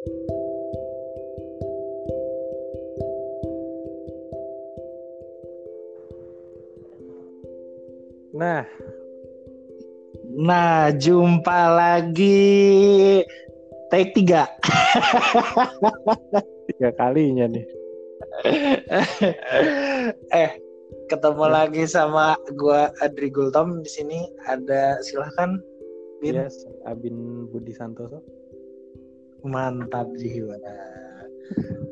[0.00, 0.08] Nah,
[10.40, 13.20] Nah, jumpa lagi
[13.92, 14.48] take tiga.
[16.72, 17.68] tiga kalinya nih.
[20.32, 20.50] eh,
[21.12, 24.24] ketemu lagi sama gua Adri Gultom di sini.
[24.48, 25.60] Ada silahkan.
[26.24, 26.40] Bin.
[26.40, 26.56] Yes,
[26.88, 28.39] Abin Budi Santoso.
[29.44, 30.56] Mantap jiwa.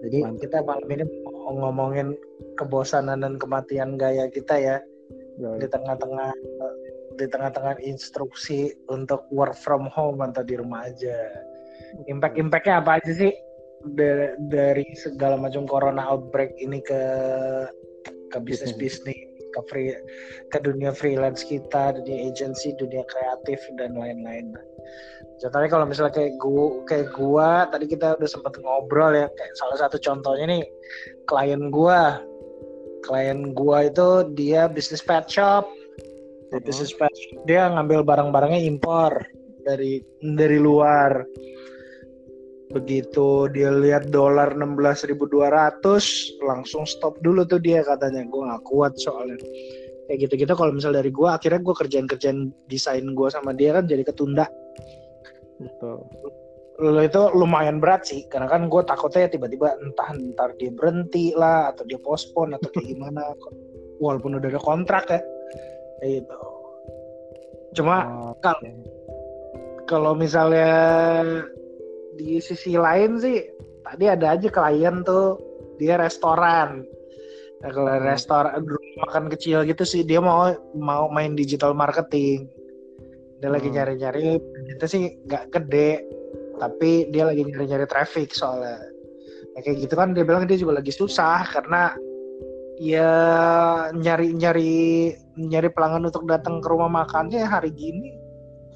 [0.04, 0.40] Jadi Mantap.
[0.42, 2.14] kita malam ini mau ngomongin
[2.54, 4.76] kebosanan dan kematian gaya kita ya
[5.38, 5.62] Yoi.
[5.62, 6.30] di tengah-tengah
[7.18, 11.16] di tengah-tengah instruksi untuk work from home atau di rumah aja.
[12.06, 13.32] Impact-impactnya apa aja sih
[13.94, 16.98] Da- dari segala macam corona outbreak ini ke
[18.34, 19.92] ke bisnis bisnis ke free
[20.52, 24.52] ke dunia freelance kita, dunia agency, dunia kreatif dan lain-lain.
[25.38, 29.76] Contohnya kalau misalnya kayak gua kayak gua tadi kita udah sempat ngobrol ya kayak salah
[29.78, 30.64] satu contohnya nih
[31.30, 32.18] klien gua
[33.06, 35.70] klien gua itu dia bisnis pet shop
[36.50, 36.64] Mhm.
[36.64, 39.14] bisnis pet shop dia ngambil barang-barangnya impor
[39.62, 41.22] dari dari luar
[42.68, 45.80] begitu dia lihat dolar 16.200
[46.44, 48.24] langsung stop dulu tuh dia katanya.
[48.28, 49.40] Gue nggak kuat soalnya.
[50.08, 54.04] Kayak gitu-gitu kalau misal dari gue akhirnya gue kerjaan-kerjaan desain gue sama dia kan jadi
[54.04, 54.48] ketunda.
[55.60, 56.04] Betul.
[56.78, 61.74] Lo itu lumayan berat sih karena kan gue takutnya tiba-tiba entah ntar dia berhenti lah
[61.74, 63.34] atau dia postpone atau kayak gimana.
[63.98, 65.20] Walaupun udah ada kontrak ya.
[66.00, 66.38] Kayak gitu.
[67.76, 68.70] Cuma Oh, oke.
[69.84, 70.72] kalau misalnya
[72.18, 73.46] di sisi lain sih
[73.86, 75.38] tadi ada aja klien tuh
[75.78, 76.82] dia restoran
[77.62, 78.04] nah, kalau Hmm.
[78.10, 78.60] restoran
[79.06, 82.50] makan kecil gitu sih dia mau mau main digital marketing
[83.38, 83.78] dia lagi Hmm.
[83.78, 86.02] nyari-nyari itu sih nggak gede
[86.58, 88.82] tapi dia lagi nyari-nyari traffic soalnya
[89.58, 91.90] Ya, kayak gitu kan dia bilang dia juga lagi susah karena
[92.78, 93.10] ya
[93.90, 98.14] nyari-nyari nyari pelanggan untuk datang ke rumah makannya hari gini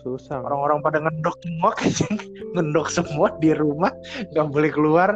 [0.02, 0.42] susah.
[0.42, 1.70] orang-orang pada ngendok semua
[2.54, 3.92] ngendok semua di rumah
[4.34, 5.10] nggak boleh keluar.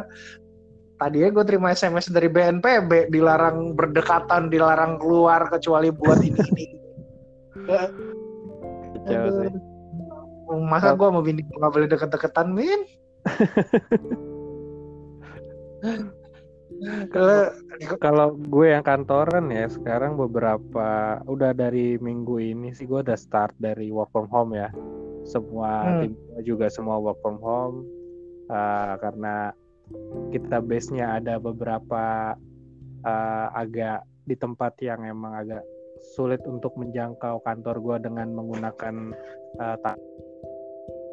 [0.97, 6.65] Tadinya gue terima SMS dari BNPB dilarang berdekatan dilarang keluar kecuali buat ini ini.
[10.65, 12.81] Masa gue mau bini gue nggak boleh deket-deketan min
[17.13, 17.51] kalau
[18.01, 23.53] Kalau gue yang kantoran ya sekarang beberapa udah dari minggu ini sih gue udah start
[23.61, 24.73] dari work from home ya.
[25.29, 25.99] Semua Hmm.
[26.01, 27.85] tim gue juga semua work from home
[28.49, 29.53] uh, karena
[30.33, 32.33] kita base-nya ada beberapa
[33.05, 35.63] uh, agak di tempat yang emang agak
[36.17, 39.13] sulit untuk menjangkau kantor gue dengan menggunakan
[39.61, 40.01] uh, ta-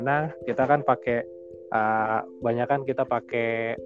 [0.02, 1.22] Nah, kita kan pakai
[1.70, 3.78] uh, banyak kan kita pakai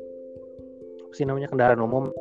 [1.08, 2.12] apa sih namanya kendaraan umum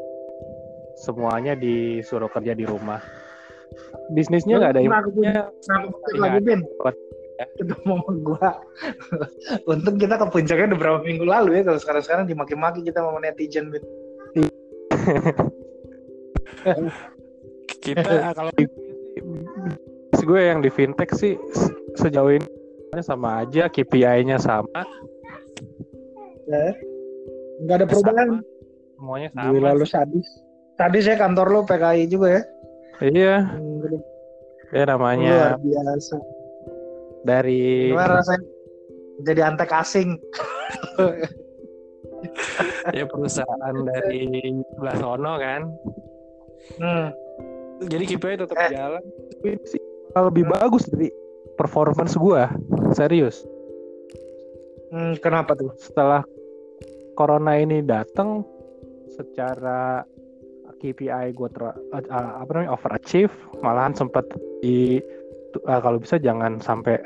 [0.95, 3.03] semuanya disuruh kerja di rumah.
[4.15, 5.51] Bisnisnya nggak ada impactnya.
[6.15, 6.63] Lagi bin?
[7.37, 8.49] ketemu sama gua.
[9.69, 13.69] Untung kita ke puncaknya udah berapa minggu lalu ya kalau sekarang-sekarang dimaki-maki kita sama netizen
[13.69, 13.83] bin.
[17.83, 18.65] Kita kalau di
[20.27, 22.47] gue yang di fintech sih se- sejauh ini
[22.99, 24.83] sama aja KPI-nya sama,
[26.51, 26.75] ya.
[27.63, 28.43] nggak ada perubahan.
[28.43, 28.56] Sama,
[28.97, 29.53] semuanya sama.
[29.53, 30.27] Gila lu sadis.
[30.75, 32.41] Tadi saya kantor lu PKI juga ya.
[32.97, 34.01] Iya, Hmm,
[34.73, 36.17] ya luar namanya biasa.
[37.21, 38.45] dari Gimana rasanya
[39.21, 40.17] jadi antek asing?
[42.97, 44.25] ya perusahaan dari
[44.73, 45.61] sebelah sono kan.
[46.81, 47.07] Hmm.
[47.85, 48.69] Jadi KPI tetap Eh.
[48.73, 49.03] jalan.
[49.37, 49.81] Tapi sih
[50.17, 51.13] lebih bagus dari
[51.53, 52.49] performance gua.
[52.91, 53.45] Serius.
[54.89, 55.69] Hmm, kenapa tuh?
[55.77, 56.25] Setelah
[57.13, 58.41] corona ini datang
[59.11, 60.03] secara
[60.77, 63.33] KPI gue ter uh, apa namanya overachieve
[63.65, 64.27] malahan sempat
[64.61, 65.01] di
[65.65, 67.01] uh, kalau bisa jangan sampai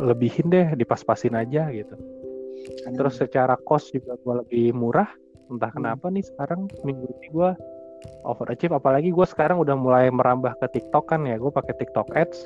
[0.00, 1.94] lebihin deh dipas-pasin aja gitu.
[2.96, 5.08] Terus secara cost juga gue lebih murah.
[5.50, 7.50] Entah kenapa nih sekarang minggu ini gue
[8.24, 12.38] overachieve apalagi gue sekarang udah mulai merambah ke TikTok kan ya gue pakai TikTok Ads.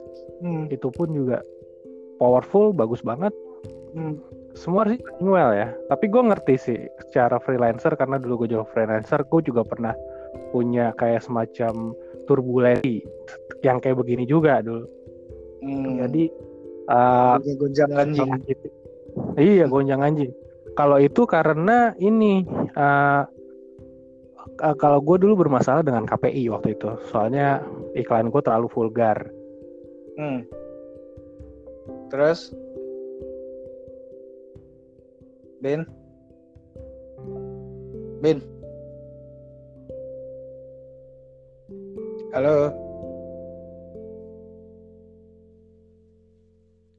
[0.42, 1.44] Hmm, itu pun juga
[2.18, 3.34] powerful bagus banget.
[3.94, 4.18] Hmm.
[4.54, 9.20] Semua sih well ya tapi gue ngerti sih secara freelancer karena dulu gue jual freelancer
[9.26, 9.94] gue juga pernah
[10.50, 11.92] punya kayak semacam
[12.24, 13.02] turbulensi
[13.62, 14.86] yang kayak begini juga dulu
[15.64, 15.96] Hmm.
[15.96, 16.28] jadi
[16.92, 18.30] uh, Punya gonjang ganjing.
[18.44, 18.68] gitu.
[19.40, 20.28] iya gonjang anjing
[20.76, 22.44] kalau itu karena ini
[22.76, 23.24] uh,
[24.60, 27.64] uh, kalau gue dulu bermasalah dengan KPI waktu itu soalnya
[27.96, 29.24] iklan gue terlalu vulgar
[30.14, 30.46] Hmm.
[32.06, 32.54] Terus?
[35.64, 35.80] Ben?
[38.20, 38.36] Bin.
[42.36, 42.68] Halo.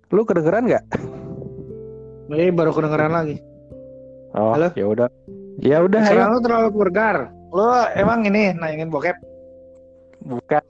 [0.09, 0.81] Lu kedengeran nggak?
[2.33, 3.37] Ini baru kedengeran lagi.
[4.33, 4.73] Oh, Halo?
[4.73, 5.13] ya udah.
[5.61, 6.01] Ya udah.
[6.01, 7.29] Sekarang lu terlalu vulgar.
[7.53, 9.13] Lu emang ini nanyangin bokep?
[10.25, 10.63] Bukan.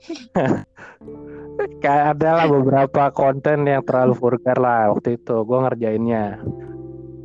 [1.80, 6.44] Kayak ada lah beberapa konten yang terlalu vulgar lah waktu itu gue ngerjainnya.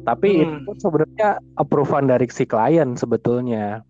[0.02, 0.42] Tapi Hmm.
[0.42, 3.86] itu pun sebenarnya approval dari si klien sebetulnya.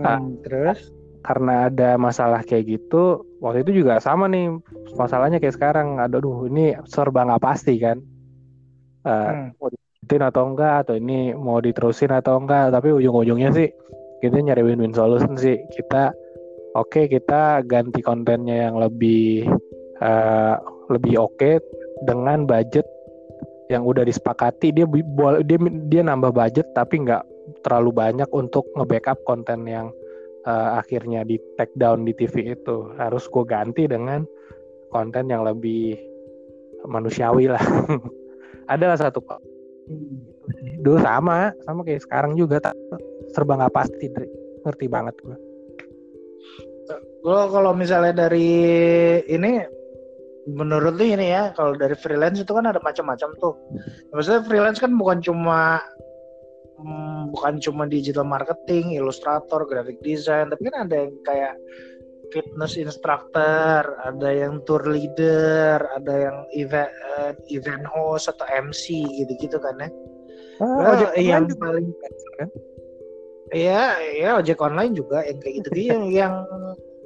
[0.00, 0.18] Ah.
[0.18, 0.90] Hmm, terus?
[1.24, 4.60] Karena ada masalah kayak gitu, waktu itu juga sama nih
[4.92, 5.96] masalahnya kayak sekarang.
[5.96, 8.00] Aduh, ini serba nggak pasti kan.
[9.04, 9.52] Eh, Hmm.
[9.60, 13.68] mau dilanjutin atau enggak atau ini mau diterusin atau enggak tapi ujung-ujungnya sih
[14.24, 16.12] kita nyari win-win solution sih kita
[16.72, 19.44] oke kita ganti kontennya yang lebih
[20.00, 20.54] eh,
[20.88, 21.60] lebih oke
[22.08, 22.88] dengan budget
[23.72, 24.84] yang udah disepakati dia
[25.44, 25.58] dia
[25.88, 27.24] dia nambah budget tapi nggak
[27.64, 29.88] terlalu banyak untuk nge-backup konten yang
[30.44, 32.92] eh, akhirnya di take down di TV itu.
[33.00, 34.24] Harus gue ganti dengan
[34.92, 35.96] konten yang lebih
[36.84, 37.64] manusiawi lah.
[38.72, 39.20] Adalah satu
[40.80, 42.76] dulu sama sama kayak sekarang juga tak
[43.36, 44.08] serba nggak pasti
[44.64, 45.36] ngerti banget gue
[47.24, 48.52] Gue kalau misalnya dari
[49.24, 49.64] ini
[50.44, 53.54] menurut lu ini ya kalau dari freelance itu kan ada macam-macam tuh.
[54.12, 55.80] Maksudnya freelance kan bukan cuma
[56.78, 61.54] hmm, bukan cuma digital marketing, ilustrator, graphic design, tapi kan ada yang kayak
[62.32, 69.56] fitness instructor, ada yang tour leader, ada yang event eh, event host atau MC gitu-gitu
[69.62, 69.90] kan ya.
[70.62, 71.88] Ah, ojek Eh, yang juga paling
[72.38, 72.48] kan?
[73.54, 73.82] Iya,
[74.18, 76.34] ya ojek online juga yang kayak gitu yang, yang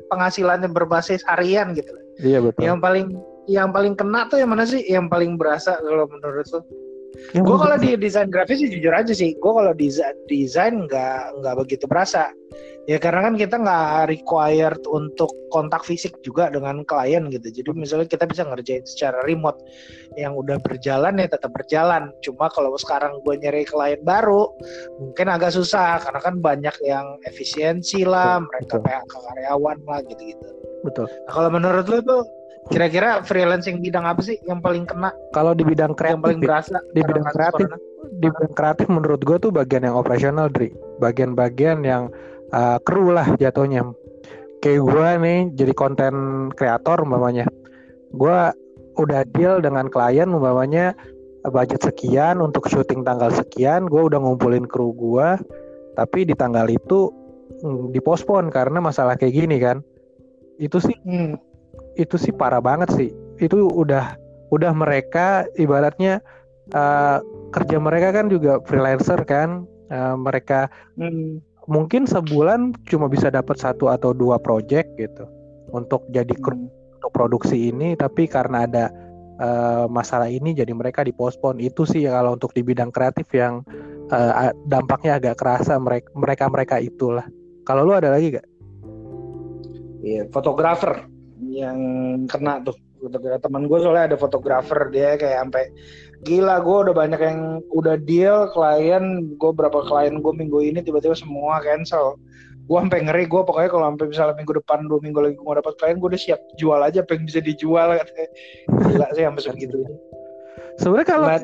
[0.09, 1.93] penghasilannya berbasis harian gitu.
[2.25, 3.07] iya betul Yang paling
[3.49, 4.85] yang paling kena tuh yang mana sih?
[4.85, 6.47] Yang paling berasa kalau menurut?
[7.33, 11.41] Yang Gue kalau di desain grafis sih jujur aja sih, gue kalau desain desain nggak
[11.41, 12.29] nggak begitu berasa.
[12.89, 17.49] Ya karena kan kita nggak required untuk kontak fisik juga dengan klien gitu.
[17.53, 19.61] Jadi misalnya kita bisa ngerjain secara remote
[20.17, 22.09] yang udah berjalan ya tetap berjalan.
[22.25, 24.49] Cuma kalau sekarang gue nyari klien baru
[25.01, 28.89] mungkin agak susah karena kan banyak yang efisiensi lah, mereka Betul.
[28.89, 30.49] PHK karyawan lah gitu-gitu.
[30.79, 32.23] betul Nah, kalau menurut lu tuh
[32.69, 36.47] kira-kira freelancing bidang apa sih yang paling kena, kalau di bidang yang kreatif paling ya,
[36.47, 36.77] berasa?
[36.93, 37.67] di bidang kreatif.
[37.69, 37.87] corona?
[38.19, 40.73] di bidang kreatif menurut gue tuh bagian yang operasional Dri.
[40.99, 42.11] Bagian-bagian yang
[42.51, 43.85] uh, kru lah jatuhnya.
[44.59, 46.15] Kayak gue nih jadi konten
[46.55, 47.47] kreator umpamanya.
[48.11, 48.51] Gue
[48.99, 50.97] udah deal dengan klien umpamanya
[51.47, 55.39] uh, budget sekian untuk syuting tanggal sekian gue udah ngumpulin kru gue
[55.95, 57.11] tapi di tanggal itu
[57.63, 59.83] mm, dipospon karena masalah kayak gini kan.
[60.59, 61.39] Itu sih Hmm.
[61.99, 63.11] Itu sih parah banget sih
[63.43, 64.15] itu udah
[64.55, 66.23] udah mereka ibaratnya
[66.73, 67.21] uh,
[67.53, 70.69] kerja mereka kan juga freelancer kan Uh, mereka
[71.01, 71.41] Hmm.
[71.65, 75.25] mungkin sebulan cuma bisa dapat satu atau dua project gitu
[75.73, 76.69] untuk jadi kru Hmm.
[77.01, 78.93] untuk produksi ini tapi karena ada
[79.41, 83.65] uh, masalah ini jadi mereka dipospon itu sih kalau untuk di bidang kreatif yang
[84.13, 87.25] uh, dampaknya agak kerasa mereka mereka mereka itulah
[87.65, 88.45] kalau lu ada lagi gak?
[90.05, 91.09] Iya, fotografer
[91.59, 91.79] yang
[92.31, 92.77] kena tuh.
[93.43, 95.71] Teman gue soalnya ada fotografer dia kayak sampai
[96.27, 97.41] gila gue udah banyak yang
[97.71, 102.19] udah deal klien gue berapa klien gue minggu ini tiba-tiba semua cancel
[102.67, 105.75] gue sampai ngeri gue pokoknya kalau sampai misalnya minggu depan dua minggu lagi gue dapat
[105.79, 108.29] klien gue udah siap jual aja apa yang bisa dijual katanya
[108.91, 109.79] gila sih sampai segitu
[110.79, 111.43] Sebenarnya kalau But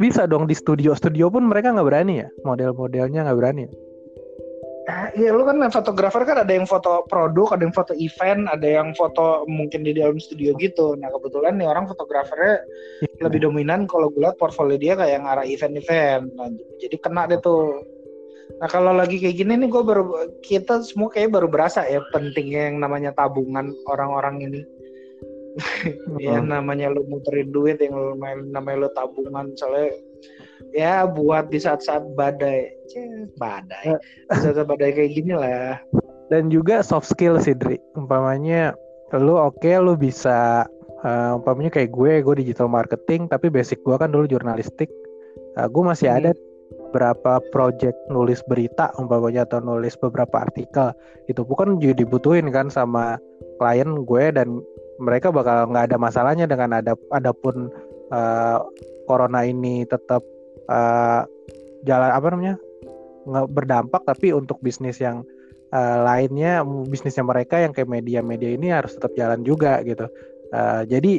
[0.00, 3.68] bisa dong di studio studio pun mereka nggak berani ya model-modelnya nggak berani.
[3.68, 3.70] ya?
[4.86, 8.62] Ah, Iya lu kan fotografer kan ada yang foto produk, ada yang foto event, ada
[8.70, 10.94] yang foto mungkin di dalam studio gitu.
[10.94, 12.62] Nah kebetulan nih orang fotografernya
[13.02, 13.26] Iya.
[13.26, 16.30] lebih dominan kalau gue liat portfolio dia kayak ngarah event-event.
[16.38, 17.82] Nah, jadi kena deh tuh.
[18.62, 20.04] Nah kalau lagi kayak gini nih gue baru
[20.46, 24.60] kita semua kayak baru berasa ya pentingnya yang namanya tabungan orang-orang ini.
[26.22, 26.52] ya Hmm.
[26.52, 28.14] namanya lu muterin duit yang lu-
[28.52, 29.98] namanya lu tabungan soalnya
[30.76, 32.72] ya buat di saat-saat badai
[33.40, 33.96] badai
[34.32, 35.80] di saat-saat badai kayak gini lah
[36.26, 37.78] Dan juga soft skill sih Dri.
[37.94, 38.74] Umpamanya
[39.14, 40.66] lu oke lu bisa
[41.06, 44.90] eh, umpamanya kayak gue gue digital marketing tapi basic gue kan dulu jurnalistik.
[45.56, 46.18] Eh, gue masih Hmm.
[46.18, 46.30] ada
[46.90, 50.90] beberapa project nulis berita umpamanya atau nulis beberapa artikel
[51.30, 53.22] itu bukan juga dibutuhin kan sama
[53.62, 54.58] klien gue dan
[54.98, 57.70] mereka bakal nggak ada masalahnya dengan ada adapun
[58.10, 58.58] eh,
[59.06, 60.26] corona ini tetap
[60.70, 61.22] eh,
[61.86, 62.56] jalan apa namanya
[63.26, 65.22] nggak berdampak tapi untuk bisnis yang
[65.74, 70.06] eh, lainnya bisnisnya mereka yang kayak media-media ini harus tetap jalan juga gitu
[70.54, 71.12] Eh, jadi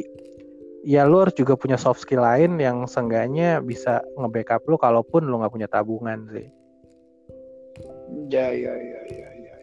[0.86, 5.42] ya lu harus juga punya soft skill lain yang seenggaknya bisa nge-backup lu kalaupun lu
[5.42, 6.48] nggak punya tabungan sih
[8.32, 9.56] Ya ya ya ya ya.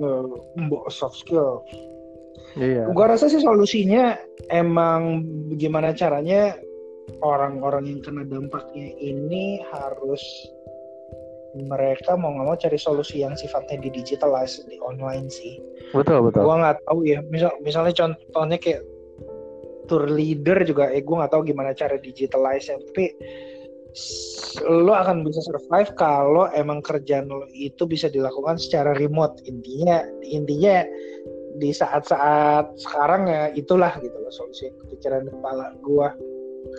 [0.00, 0.18] ya.
[0.88, 1.60] Soft skill.
[2.56, 2.88] Iya.
[2.90, 4.16] Gua rasa sih solusinya
[4.48, 5.22] emang
[5.60, 6.56] gimana caranya
[7.20, 10.22] orang-orang yang kena dampaknya ini harus
[11.66, 15.58] mereka mau nggak mau cari solusi yang sifatnya di digitalize di online sih.
[15.90, 16.46] Betul betul.
[16.46, 17.18] Gua nggak tahu ya.
[17.26, 18.86] Misal misalnya contohnya kayak
[19.90, 23.10] tour leader juga, eh gue nggak tahu gimana cara digitalize tapi
[24.70, 30.86] lo akan bisa survive kalau emang kerjaan lo itu bisa dilakukan secara remote intinya intinya
[31.58, 36.14] di saat-saat sekarang ya itulah gitu loh solusi kepikiran kepala gua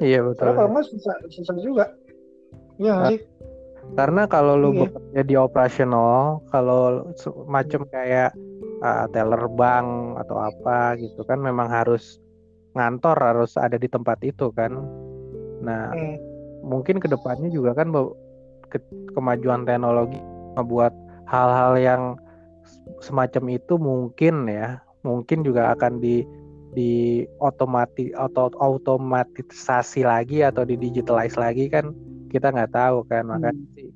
[0.02, 1.86] iya betul karena kalau nggak susah, susah juga
[2.78, 3.22] iya nggak sih
[3.92, 4.80] karena kalau lu Iya.
[4.88, 7.12] bekerja di operasional kalau
[7.50, 8.32] macam kayak
[8.80, 12.22] uh, teller bank atau apa gitu kan memang harus
[12.72, 14.72] ngantor harus ada di tempat itu kan
[15.62, 16.18] nah Hmm.
[16.62, 17.90] mungkin ke depannya juga kan
[18.70, 20.22] ke- kemajuan teknologi
[20.56, 20.94] membuat
[21.28, 22.02] hal-hal yang
[23.02, 26.22] semacam itu mungkin ya mungkin juga akan di
[26.72, 31.92] di otomati atau otomatisasi lagi atau di digitalize lagi kan
[32.32, 33.28] kita nggak tahu kan.
[33.28, 33.92] Makanya sih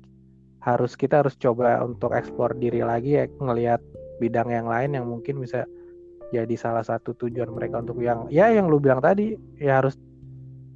[0.66, 3.78] harus kita harus coba untuk eksplor diri lagi ya ngelihat
[4.18, 5.62] bidang yang lain yang mungkin bisa
[6.34, 9.94] jadi salah satu tujuan mereka untuk yang ya yang lu bilang tadi ya harus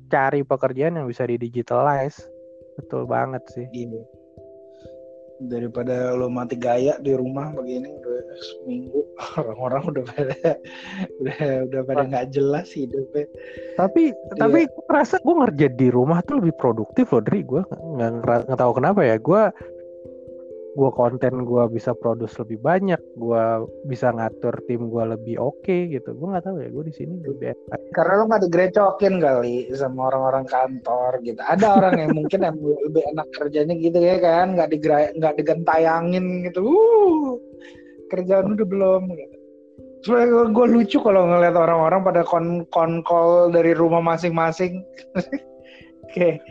[0.07, 2.23] cari pekerjaan yang bisa di digitalize.
[2.78, 3.66] Betul banget sih.
[3.75, 4.19] Gini.
[5.40, 9.00] Daripada lo mati gaya di rumah begini udah seminggu
[9.40, 10.37] orang-orang udah pada
[11.20, 13.25] udah udah pada nggak jelas hidupnya.
[13.80, 14.37] Tapi Iya.
[14.37, 14.85] tapi gue
[15.25, 18.11] gue ngerja di rumah tuh lebih produktif loh dari gue nggak
[18.47, 19.16] nggak tahu kenapa ya.
[19.16, 19.49] Gue
[20.70, 23.44] gue konten gue bisa produce lebih banyak gue
[23.90, 26.14] bisa ngatur tim gue lebih oke gitu.
[26.14, 30.46] Gue nggak tahu ya gue di sini enak karena lo nggak digrecokin kali sama orang-orang
[30.46, 31.40] kantor gitu.
[31.42, 36.46] Ada orang yang mungkin yang lebih enak kerjanya gitu ya kan nggak digra nggak digentayangin
[36.46, 36.62] gitu.
[36.62, 37.38] Uh
[38.10, 39.36] kerjaan udah belum gitu.
[40.00, 44.82] Soalnya gue lucu kalau ngeliat orang-orang pada kon kon call dari rumah masing-masing.
[46.14, 46.42] Kayak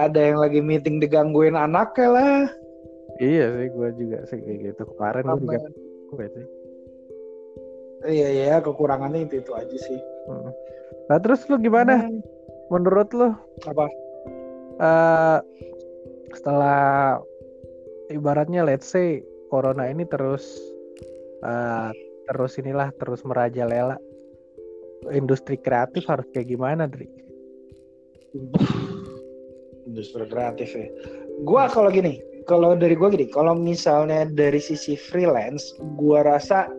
[0.00, 2.61] ada yang lagi meeting digangguin anaknya lah
[3.20, 4.82] iya sih gue juga sih kayak gitu.
[4.96, 5.58] Kemarin gue juga
[6.12, 6.46] gue sih.
[8.02, 10.00] Iya iya kekurangannya itu itu aja sih.
[10.30, 10.50] Mm.
[11.10, 12.06] nah terus lu gimana?
[12.06, 12.22] Hmm,
[12.70, 13.34] menurut lu?
[13.66, 13.86] Apa?
[14.78, 15.38] Eh
[16.32, 17.18] setelah
[18.08, 20.46] ibaratnya let's say corona ini terus
[21.42, 21.90] eh,
[22.30, 23.98] terus inilah terus merajalela
[25.10, 27.10] industri kreatif harus kayak gimana Dri?
[29.86, 30.88] industri kreatif ya.
[31.44, 36.70] Gua kalau gini, kalau dari gua gini, kalau misalnya dari sisi freelance, gua rasa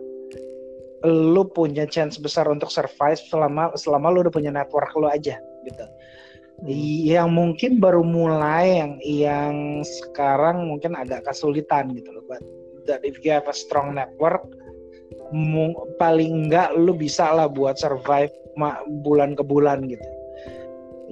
[1.04, 5.36] lu punya chance besar untuk survive selama selama lu udah punya network lu aja
[5.68, 5.84] gitu.
[7.04, 9.54] Yang mungkin baru mulai yang yang
[9.84, 12.24] sekarang mungkin agak kesulitan gitu loh.
[12.24, 12.40] But
[12.88, 14.48] that if you have a strong network,
[16.00, 18.32] paling enggak lu bisa lah buat survive
[19.04, 20.13] bulan ke bulan gitu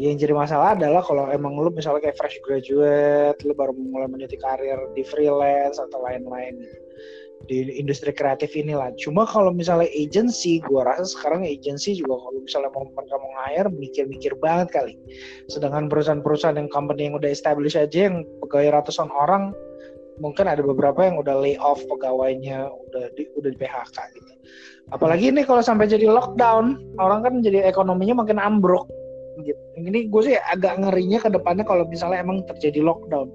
[0.01, 4.41] yang jadi masalah adalah kalau emang lu misalnya kayak fresh graduate, lu baru mulai meniti
[4.41, 6.57] karir di freelance atau lain-lain
[7.51, 8.95] di industri kreatif inilah.
[8.97, 13.69] Cuma kalau misalnya agency, gua rasa sekarang agency juga kalau misalnya mau mereka mau hire
[13.69, 14.95] mikir-mikir banget kali.
[15.51, 19.53] Sedangkan perusahaan-perusahaan yang company yang udah establish aja yang pegawai ratusan orang
[20.21, 24.33] mungkin ada beberapa yang udah lay off pegawainya udah di udah di PHK gitu.
[24.93, 28.87] Apalagi ini kalau sampai jadi lockdown, orang kan jadi ekonominya makin ambruk
[29.41, 29.63] gitu.
[29.81, 33.33] Ini gue sih agak ngerinya ke depannya kalau misalnya emang terjadi lockdown.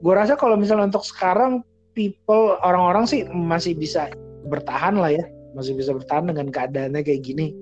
[0.00, 1.64] Gue rasa kalau misalnya untuk sekarang
[1.96, 4.12] people orang-orang sih masih bisa
[4.48, 5.24] bertahan lah ya,
[5.56, 7.52] masih bisa bertahan dengan keadaannya kayak gini.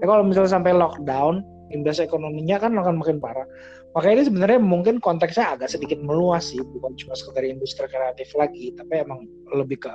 [0.00, 3.48] Tapi kalau misalnya sampai lockdown, imbas ekonominya kan akan makin parah.
[3.92, 8.72] Makanya ini sebenarnya mungkin konteksnya agak sedikit meluas sih, bukan cuma sekedar industri kreatif lagi,
[8.72, 9.92] tapi emang lebih ke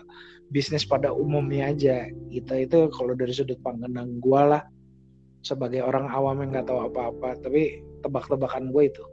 [0.53, 2.05] bisnis pada umumnya aja.
[2.29, 4.61] Kita itu kalau dari sudut pandang gue lah,
[5.41, 9.03] sebagai orang awam yang nggak tahu apa-apa tapi tebak-tebakan gue itu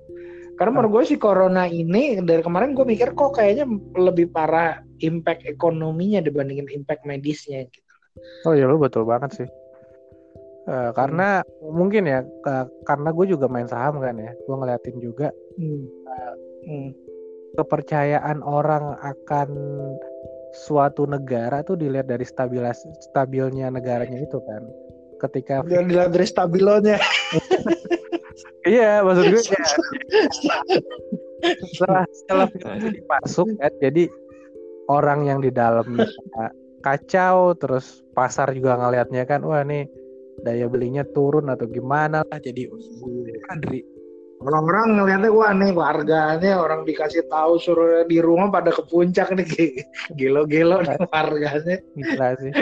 [0.54, 3.66] karena menurut gue sih corona ini dari kemarin gue mikir kok kayaknya
[3.98, 7.84] lebih parah impact ekonominya dibandingin impact medisnya gitu
[8.46, 9.48] Oh iya lu betul banget sih.
[10.64, 15.28] Eh, karena mungkin ya ke- karena gue juga main saham kan ya, gue ngeliatin juga
[15.60, 15.84] hmm.
[16.64, 16.90] Hmm.
[17.60, 19.48] kepercayaan orang akan
[20.54, 22.80] suatu negara tuh dilihat dari stabilas
[23.12, 24.64] stabilnya negaranya itu kan.
[25.24, 26.96] Ketika Jangan dilihat dari stabilonya
[28.68, 29.64] iya maksud gue ya,
[31.68, 34.04] setelah setelah virus ini masuk kan, jadi
[34.88, 36.08] orang yang di dalamnya
[36.84, 39.88] kacau terus pasar juga ngelihatnya kan wah nih
[40.44, 42.68] daya belinya turun atau gimana lah jadi
[43.48, 43.80] Andri.
[44.44, 49.48] Orang-orang ngeliatnya wah nih warganya orang dikasih tahu suruh di rumah pada ke puncak nih
[50.20, 51.80] gelo-gelo nih warganya.
[51.96, 52.52] Gila sih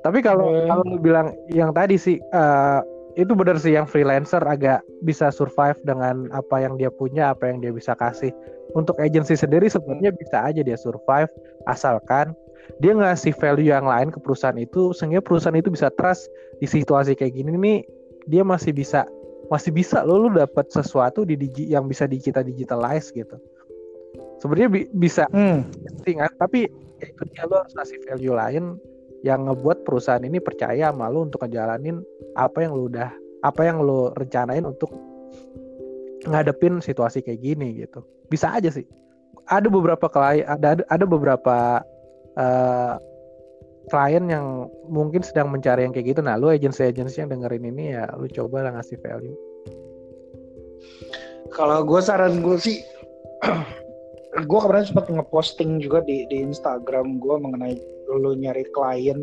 [0.00, 0.68] tapi kalau hmm.
[0.68, 2.80] kalau lu bilang yang tadi sih uh,
[3.18, 7.58] itu benar sih yang freelancer agak bisa survive dengan apa yang dia punya apa yang
[7.58, 8.30] dia bisa kasih
[8.78, 11.30] untuk agency sendiri sebenarnya bisa aja dia survive
[11.66, 12.32] asalkan
[12.78, 16.30] dia ngasih value yang lain ke perusahaan itu sehingga perusahaan itu bisa trust
[16.62, 17.78] di situasi kayak gini nih
[18.30, 19.02] dia masih bisa
[19.50, 23.34] masih bisa lo lu dapat sesuatu di digi, yang bisa di kita digitalize gitu
[24.38, 25.66] sebenarnya bi bisa hmm.
[26.06, 26.70] ingat tapi
[27.02, 28.78] itu dia lo harus kasih value lain
[29.20, 32.00] yang ngebuat perusahaan ini percaya sama lo untuk ngejalanin
[32.36, 33.10] apa yang lo udah
[33.44, 34.92] apa yang lo rencanain untuk
[36.28, 38.04] ngadepin situasi kayak gini gitu.
[38.28, 38.84] Bisa aja sih.
[39.48, 41.80] Ada beberapa klien ada ada beberapa
[42.36, 42.94] uh,
[43.88, 46.20] klien yang mungkin sedang mencari yang kayak gitu.
[46.20, 49.36] Nah lu agensi-agensi yang dengerin ini ya lu coba lah ngasih value.
[51.50, 52.78] Kalau gue saran gue sih
[54.48, 57.74] gue kemarin sempat ngeposting juga di di Instagram gue mengenai
[58.16, 59.20] lu nyari klien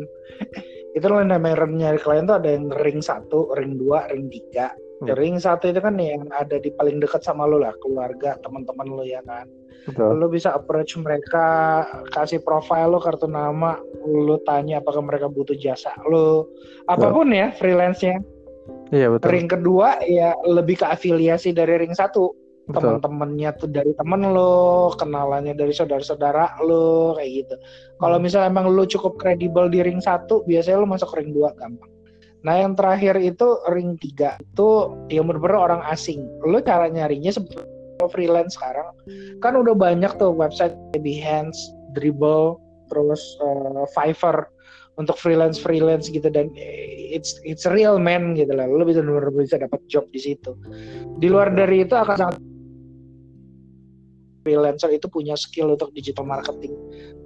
[0.96, 4.72] itu lo namanya nyari klien tuh ada yang ring satu ring dua ring tiga
[5.04, 5.12] hmm.
[5.18, 9.04] ring satu itu kan yang ada di paling dekat sama lo lah keluarga teman-teman lo
[9.04, 9.48] ya kan
[9.88, 10.20] Betul.
[10.20, 11.80] Lo bisa approach mereka,
[12.12, 16.44] kasih profile lo, kartu nama, lo tanya apakah mereka butuh jasa lo,
[16.92, 17.40] apa pun betul.
[17.40, 18.16] ya freelance-nya.
[18.92, 19.28] Iya betul.
[19.32, 22.47] Ring kedua ya lebih ke afiliasi dari ring satu.
[22.68, 27.54] Teman-temannya tuh dari temen lo, kenalannya dari saudara-saudara lo, kayak gitu.
[27.96, 28.24] Kalau hmm.
[28.24, 31.88] misalnya emang lo cukup kredibel di ring satu, biasanya lo masuk ring dua gampang.
[32.44, 36.22] Nah yang terakhir itu ring tiga itu yang bener-bener orang asing.
[36.44, 37.66] Lo cara nyarinya sebetulnya
[38.06, 38.94] freelance sekarang
[39.42, 41.58] kan udah banyak tuh website Behance,
[41.98, 44.46] Dribble, terus uh, Fiverr
[44.98, 49.54] untuk freelance freelance gitu dan it's it's real man gitu lah lo bisa benar bisa
[49.62, 50.58] dapat job di situ
[51.22, 52.42] di luar dari itu akan sangat
[54.48, 56.72] freelancer itu punya skill untuk digital marketing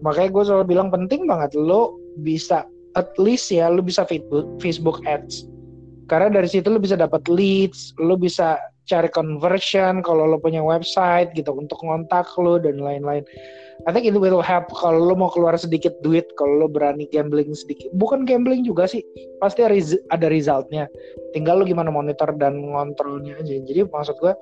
[0.03, 2.67] makanya gue selalu bilang penting banget lo bisa
[2.99, 5.47] at least ya lo bisa Facebook Facebook ads
[6.11, 8.59] karena dari situ lo bisa dapat leads lo bisa
[8.91, 13.23] cari conversion kalau lo punya website gitu untuk ngontak lo dan lain-lain.
[13.87, 17.55] I think it will help kalau lo mau keluar sedikit duit kalau lo berani gambling
[17.55, 17.91] sedikit.
[17.95, 19.03] Bukan gambling juga sih,
[19.39, 20.91] pasti ada resultnya.
[21.35, 23.55] Tinggal lo gimana monitor dan ngontrolnya aja.
[23.63, 24.35] Jadi maksud gue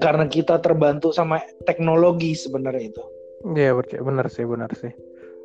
[0.00, 3.02] karena kita terbantu sama teknologi sebenarnya itu.
[3.52, 4.92] Iya yeah, benar sih benar sih.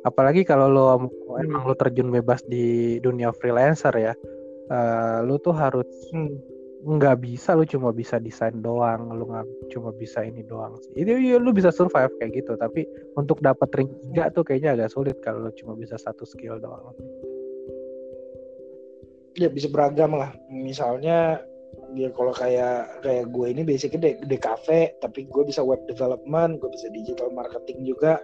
[0.06, 1.42] Apalagi kalau lo hmm.
[1.44, 4.14] emang lo terjun bebas di dunia freelancer ya,
[4.70, 9.90] uh, lo tuh harus hmm nggak bisa lu cuma bisa desain doang lu nggak cuma
[9.90, 12.86] bisa ini doang sih itu ya, lu bisa survive kayak gitu tapi
[13.18, 16.94] untuk dapat ring tiga tuh kayaknya agak sulit kalau lu cuma bisa satu skill doang
[19.34, 21.42] ya bisa beragam lah misalnya
[21.96, 26.60] ya kalau kayak kayak gue ini basicnya di, di cafe tapi gue bisa web development
[26.60, 28.20] gue bisa digital marketing juga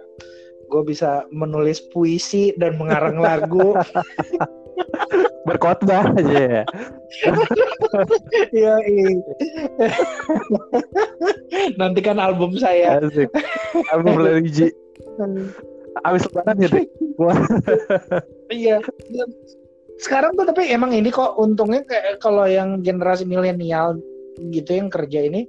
[0.69, 3.73] gue bisa menulis puisi dan mengarang lagu
[5.45, 6.63] berkhotbah aja ya.
[8.51, 8.75] Iya,
[11.79, 12.99] Nanti kan album saya.
[12.99, 13.29] Asik.
[13.93, 14.73] Album religi.
[16.07, 16.79] Abis lebaran gitu.
[18.51, 18.83] iya.
[20.01, 23.95] Sekarang tuh tapi emang ini kok untungnya kayak kalau yang generasi milenial
[24.51, 25.47] gitu yang kerja ini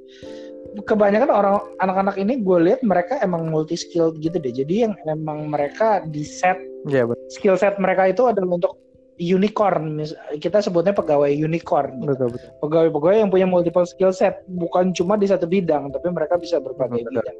[0.87, 4.53] kebanyakan orang anak-anak ini gue lihat mereka emang multi skill gitu deh.
[4.53, 8.77] Jadi yang emang mereka di set yeah, skill set mereka itu adalah untuk
[9.17, 10.05] unicorn
[10.45, 12.53] kita sebutnya pegawai unicorn betul, betul.
[12.61, 17.01] pegawai-pegawai yang punya multiple skill set bukan cuma di satu bidang tapi mereka bisa berbagai
[17.01, 17.39] betul, bidang.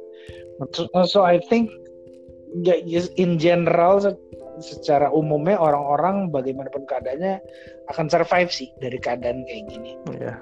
[0.73, 1.69] So, so I think
[3.21, 4.01] in general
[4.59, 7.39] secara umumnya orang-orang bagaimanapun keadaannya
[7.93, 9.93] akan survive sih dari keadaan kayak gini.
[10.17, 10.41] Yeah.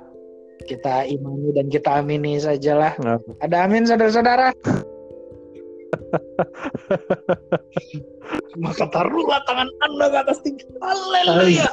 [0.65, 2.95] kita imani dan kita amini sajalah.
[2.97, 3.19] Yeah.
[3.43, 4.55] ada amin saudara-saudara?
[8.63, 10.65] Maka taruhlah tangan anda ke atas tinggi.
[10.79, 11.69] Haleluya.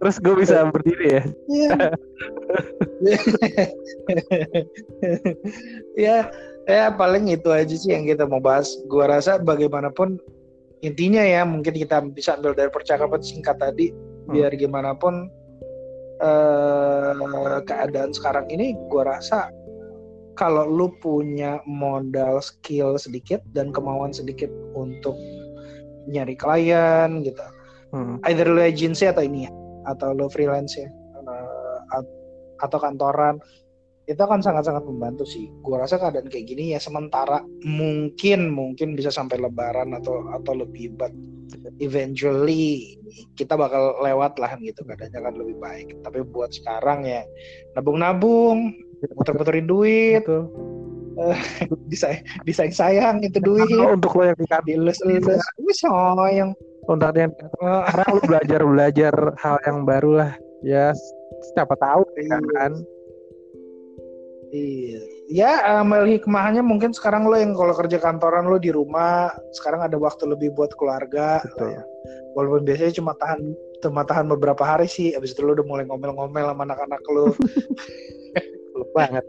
[0.00, 1.22] Terus gue bisa berdiri ya?
[5.96, 6.28] Ya
[6.68, 8.76] ya paling itu aja sih yang kita mau bahas.
[8.88, 10.18] Gue rasa bagaimanapun
[10.84, 14.32] intinya ya mungkin kita bisa ambil dari percakapan singkat tadi hmm.
[14.32, 15.28] biar gimana pun
[16.20, 19.48] uh, keadaan sekarang ini gue rasa
[20.36, 25.16] kalau lu punya modal skill sedikit dan kemauan sedikit untuk
[26.06, 27.42] nyari klien gitu
[27.96, 28.20] hmm.
[28.28, 29.52] either lu agency atau ini ya
[29.88, 30.88] atau lu freelance ya
[31.24, 32.04] uh,
[32.60, 33.40] atau kantoran
[34.06, 35.50] itu akan sangat-sangat membantu sih.
[35.66, 40.94] Gua rasa keadaan kayak gini ya sementara mungkin mungkin bisa sampai lebaran atau atau lebih
[40.94, 41.10] but
[41.78, 42.98] eventually
[43.34, 45.88] kita bakal lewat lah gitu keadaannya kan lebih baik.
[46.06, 47.26] Tapi buat sekarang ya
[47.74, 48.74] nabung-nabung
[49.18, 50.22] muter-muterin duit.
[50.22, 50.46] Betul.
[51.90, 53.66] disayang, disayang sayang itu duit.
[53.72, 55.24] Untuk lo yang di dilus-lus
[55.58, 56.52] wih sayang.
[56.86, 60.32] Untuk yang sekarang lu belajar belajar hal yang baru lah.
[60.64, 60.94] Ya
[61.52, 62.38] siapa tahu Iya.
[62.56, 62.72] kan
[64.56, 65.00] Iya.
[65.26, 69.98] Ya, amal hikmahnya mungkin sekarang lo yang kalau kerja kantoran lo di rumah, sekarang ada
[69.98, 71.42] waktu lebih buat keluarga.
[71.42, 71.74] Betul.
[71.74, 71.82] Ya.
[72.38, 73.40] Walaupun biasanya cuma tahan
[73.84, 77.34] cuma tahan beberapa hari sih, abis itu lo udah mulai ngomel-ngomel sama anak-anak lo,
[78.96, 79.24] banget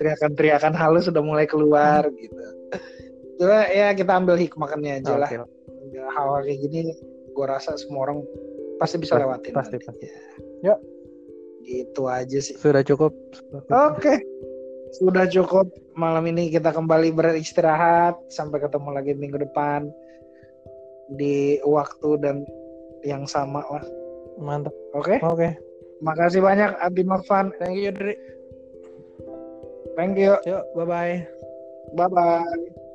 [0.00, 2.36] teriakan-teriakan halus sudah mulai keluar gitu.
[3.38, 5.30] Coba ya kita ambil hikmahnya aja lah.
[5.30, 6.80] Oke, Hal kayak gini,
[7.32, 8.24] gue rasa semua orang
[8.78, 9.52] pasti bisa Pasti, lewatin.
[9.54, 9.86] pasti, nanti.
[9.86, 10.06] pasti.
[10.62, 10.74] Ya.
[11.68, 12.56] Gitu aja sih.
[12.56, 13.12] sudah cukup
[13.68, 14.24] Oke.
[14.96, 19.84] Sudah cukup malam ini kita kembali beristirahat sampai ketemu lagi minggu depan
[21.12, 22.48] di waktu dan
[23.04, 23.84] yang sama lah.
[24.40, 25.20] mantap Oke.
[25.20, 25.52] oke
[26.00, 27.52] Makasih banyak Abi Marfan.
[27.60, 28.16] thank you Dri
[29.92, 30.40] Thank you.
[30.48, 31.14] yuk bye bye
[31.96, 32.87] Bye bye.